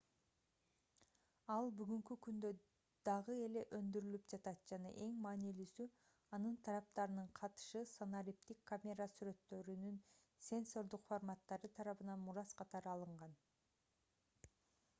ал 1.55 1.67
бүгүнкү 1.79 2.15
күндө 2.27 2.49
дагы 3.09 3.35
эле 3.47 3.61
өндүрүлүп 3.79 4.23
жатат 4.33 4.63
жана 4.71 4.93
эң 5.07 5.11
маанилүүсү 5.25 5.87
анын 6.37 6.55
тараптарынын 6.69 7.27
катышы 7.41 7.83
санариптик 7.91 8.63
камера 8.73 9.07
сүрөттөрүнүн 9.17 10.01
сенсордук 10.47 11.05
форматтары 11.11 11.73
тарабынан 11.81 12.25
мурас 12.31 12.57
катары 12.63 12.93
алынган 12.97 13.37